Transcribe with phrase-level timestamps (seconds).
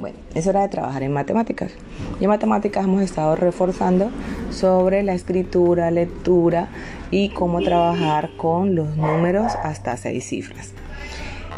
[0.00, 1.72] Bueno, es hora de trabajar en matemáticas.
[2.20, 4.10] Y en matemáticas hemos estado reforzando
[4.50, 6.68] sobre la escritura, lectura
[7.10, 10.72] y cómo trabajar con los números hasta seis cifras.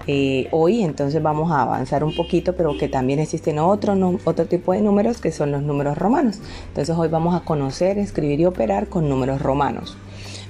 [0.06, 4.72] Eh, hoy entonces vamos a avanzar un poquito, pero que también existen otro, otro tipo
[4.72, 6.40] de números que son los números romanos.
[6.68, 9.98] Entonces hoy vamos a conocer, escribir y operar con números romanos.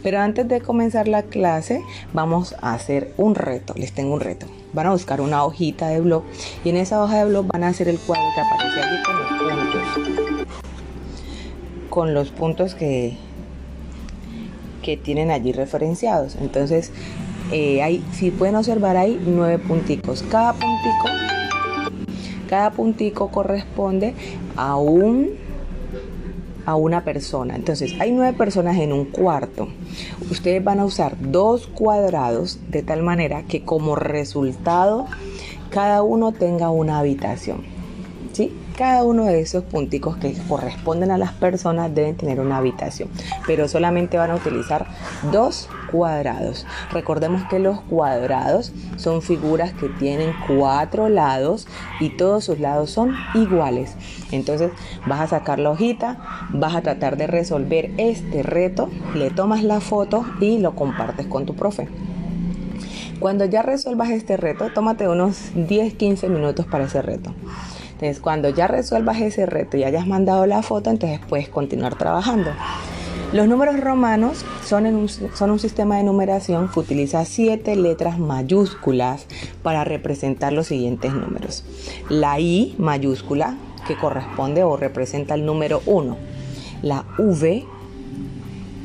[0.03, 1.83] Pero antes de comenzar la clase,
[2.13, 3.75] vamos a hacer un reto.
[3.77, 4.47] Les tengo un reto.
[4.73, 6.23] Van a buscar una hojita de blog
[6.65, 9.17] y en esa hoja de blog van a hacer el cuadro que aparece aquí con
[9.17, 10.47] los puntos.
[11.89, 13.17] Con los puntos que,
[14.83, 16.37] que tienen allí referenciados.
[16.37, 16.93] Entonces,
[17.53, 20.23] eh, si pueden observar, hay nueve punticos.
[20.31, 21.09] Cada puntico,
[22.49, 24.15] cada puntico corresponde
[24.57, 25.31] a un
[26.67, 27.57] a una persona.
[27.57, 29.69] Entonces, hay nueve personas en un cuarto.
[30.31, 35.07] Ustedes van a usar dos cuadrados de tal manera que como resultado
[35.71, 37.63] cada uno tenga una habitación.
[38.33, 38.53] ¿Sí?
[38.81, 43.11] Cada uno de esos punticos que corresponden a las personas deben tener una habitación,
[43.47, 44.87] pero solamente van a utilizar
[45.31, 46.65] dos cuadrados.
[46.91, 51.69] Recordemos que los cuadrados son figuras que tienen cuatro lados
[52.01, 53.97] y todos sus lados son iguales.
[54.33, 54.73] Entonces
[55.07, 59.81] vas a sacar la hojita, vas a tratar de resolver este reto, le tomas la
[59.81, 61.87] foto y lo compartes con tu profe.
[63.19, 67.35] Cuando ya resuelvas este reto, tómate unos 10-15 minutos para ese reto.
[68.01, 72.51] Entonces, cuando ya resuelvas ese reto y hayas mandado la foto, entonces puedes continuar trabajando.
[73.35, 79.27] Los números romanos son, un, son, un, sistema de numeración que utiliza siete letras mayúsculas
[79.63, 81.63] para representar los siguientes números.
[82.09, 86.17] La I mayúscula, que corresponde o representa el número 1.
[86.81, 87.67] La V,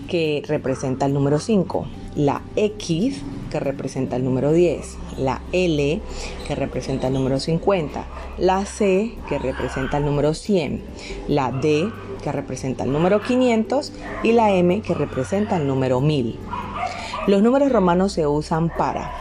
[0.09, 1.87] que representa el número 5.
[2.15, 3.21] La X,
[3.51, 4.97] que representa el número 10.
[5.17, 6.01] La L,
[6.47, 8.05] que representa el número 50
[8.37, 10.83] la C que representa el número 100,
[11.27, 11.89] la D
[12.23, 13.93] que representa el número 500
[14.23, 16.37] y la M que representa el número 1000.
[17.27, 19.11] Los números romanos se usan para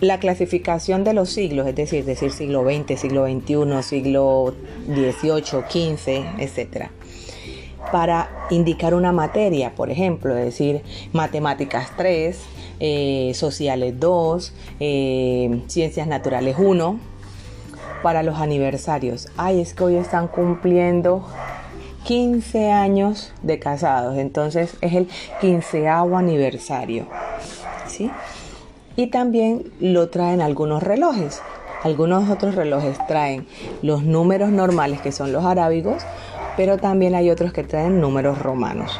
[0.00, 4.54] la clasificación de los siglos, es decir, decir siglo XX, siglo XXI, siglo
[4.86, 6.88] XVIII, XV, etc.
[7.90, 10.82] Para indicar una materia, por ejemplo, decir
[11.12, 12.38] matemáticas 3,
[12.80, 17.00] eh, sociales 2, eh, Ciencias Naturales 1.
[18.02, 21.26] Para los aniversarios, ay, es que hoy están cumpliendo
[22.04, 25.08] 15 años de casados, entonces es el
[25.40, 27.08] quinceavo aniversario.
[27.88, 28.08] ¿sí?
[28.98, 31.40] Y también lo traen algunos relojes.
[31.84, 33.46] Algunos otros relojes traen
[33.80, 36.02] los números normales, que son los arábigos,
[36.56, 38.98] pero también hay otros que traen números romanos.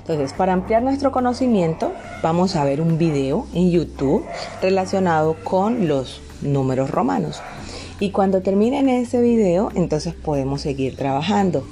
[0.00, 1.90] Entonces, para ampliar nuestro conocimiento,
[2.22, 4.26] vamos a ver un video en YouTube
[4.60, 7.40] relacionado con los números romanos.
[7.98, 11.64] Y cuando terminen ese video, entonces podemos seguir trabajando.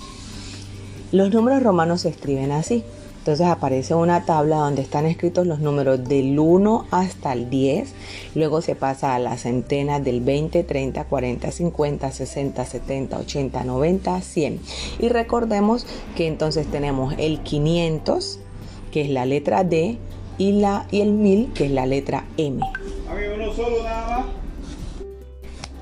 [1.12, 2.82] Los números romanos se escriben así.
[3.26, 7.92] Entonces aparece una tabla donde están escritos los números del 1 hasta el 10.
[8.36, 14.20] Luego se pasa a las centenas del 20, 30, 40, 50, 60, 70, 80, 90,
[14.20, 14.60] 100.
[15.00, 18.38] Y recordemos que entonces tenemos el 500,
[18.92, 19.98] que es la letra D,
[20.38, 22.60] y, la, el 1000, que es la letra M.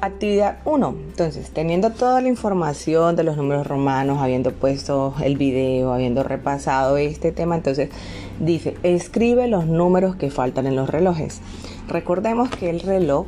[0.04, 0.96] Actividad 1.
[1.08, 6.98] Entonces, teniendo toda la información de los números romanos, habiendo puesto el video, habiendo repasado
[6.98, 7.88] este tema, entonces
[8.38, 11.40] dice, escribe los números que faltan en los relojes.
[11.88, 13.26] Recordemos que el reloj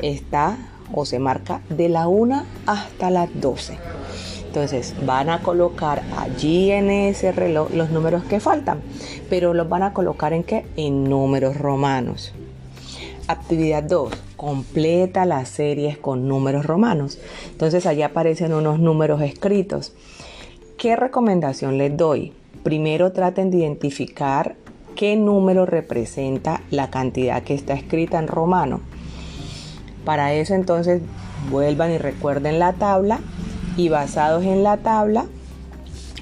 [0.00, 0.56] está
[0.92, 3.78] o se marca de la 1 hasta las 12.
[4.48, 8.80] Entonces van a colocar allí en ese reloj los números que faltan,
[9.30, 10.66] pero los van a colocar en qué?
[10.74, 12.34] En números romanos.
[13.28, 14.10] Actividad 2.
[14.36, 17.18] Completa las series con números romanos.
[17.50, 19.92] Entonces allí aparecen unos números escritos.
[20.78, 22.32] ¿Qué recomendación les doy?
[22.62, 24.56] Primero traten de identificar
[24.96, 28.80] qué número representa la cantidad que está escrita en romano.
[30.06, 31.02] Para eso entonces
[31.50, 33.20] vuelvan y recuerden la tabla
[33.76, 35.26] y basados en la tabla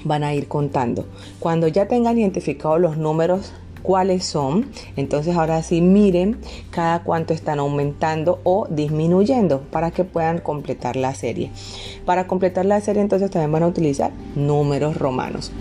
[0.03, 1.05] van a ir contando.
[1.39, 3.53] Cuando ya tengan identificados los números
[3.87, 4.65] cuáles son.
[4.97, 6.37] Entonces ahora sí miren
[6.71, 11.51] cada cuánto están aumentando o disminuyendo para que puedan completar la serie.
[12.05, 15.53] Para completar la serie entonces también van a utilizar números romanos.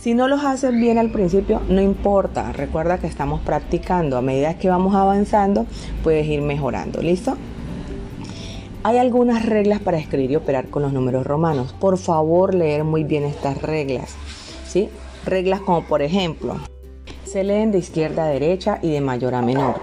[0.00, 2.52] Si no los haces bien al principio, no importa.
[2.52, 4.16] Recuerda que estamos practicando.
[4.16, 5.64] A medida que vamos avanzando,
[6.02, 7.00] puedes ir mejorando.
[7.00, 7.36] ¿Listo?
[8.82, 11.76] Hay algunas reglas para escribir y operar con los números romanos.
[11.78, 14.16] Por favor, leer muy bien estas reglas.
[14.66, 14.88] ¿sí?
[15.24, 16.56] Reglas como por ejemplo,
[17.30, 19.74] Se leen de izquierda a derecha y de mayor a menor.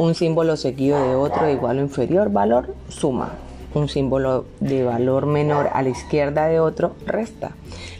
[0.00, 3.34] Un símbolo seguido de otro de igual o inferior valor suma.
[3.72, 7.52] Un símbolo de valor menor a la izquierda de otro resta.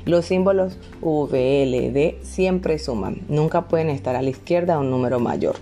[0.05, 5.55] Los símbolos VLD siempre suman, nunca pueden estar a la izquierda de un número mayor.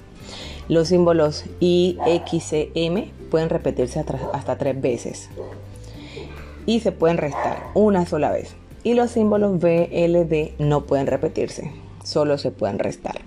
[0.71, 4.03] Los símbolos I, X, M pueden repetirse
[4.33, 5.29] hasta tres veces
[6.65, 8.55] y se pueden restar una sola vez.
[8.83, 11.71] Y los símbolos VLD no pueden repetirse,
[12.11, 13.21] solo se pueden restar.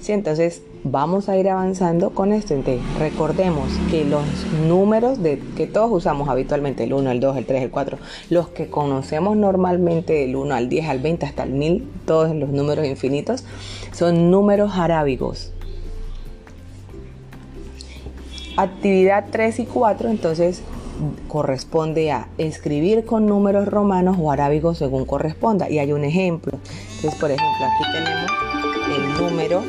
[0.00, 2.52] Sí, entonces vamos a ir avanzando con esto.
[2.52, 4.22] Entonces, recordemos que los
[4.68, 7.98] números de, que todos usamos habitualmente, el 1, el 2, el 3, el 4,
[8.28, 12.50] los que conocemos normalmente del 1 al 10, al 20, hasta el 1000, todos los
[12.50, 13.44] números infinitos,
[13.92, 15.52] son números arábigos.
[18.56, 20.62] Actividad 3 y 4, entonces
[21.28, 25.68] corresponde a escribir con números romanos o arábigos según corresponda.
[25.70, 26.58] Y hay un ejemplo.
[26.96, 28.30] Entonces, por ejemplo, aquí tenemos
[28.96, 29.62] el número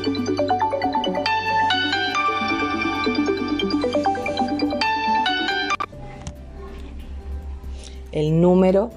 [8.11, 8.91] el número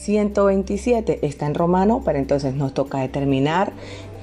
[0.00, 3.72] 127 está en romano, pero entonces nos toca determinar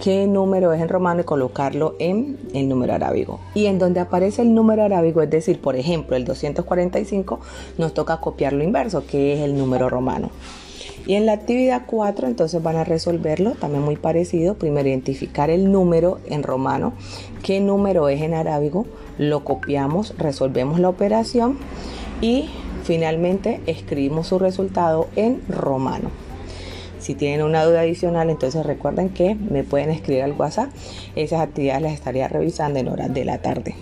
[0.03, 3.39] qué número es en romano y colocarlo en el número arábigo.
[3.53, 7.39] Y en donde aparece el número arábigo, es decir, por ejemplo, el 245,
[7.77, 10.31] nos toca copiar lo inverso, que es el número romano.
[11.05, 14.55] Y en la actividad 4 entonces van a resolverlo, también muy parecido.
[14.55, 16.93] Primero identificar el número en romano,
[17.43, 18.87] qué número es en arábigo,
[19.19, 21.59] lo copiamos, resolvemos la operación
[22.19, 22.49] y
[22.87, 26.09] finalmente escribimos su resultado en romano.
[26.99, 30.69] Si tienen una duda adicional, entonces recuerden que me pueden escribir al WhatsApp.
[31.15, 33.75] Esas actividades las estaría revisando en horas de la tarde.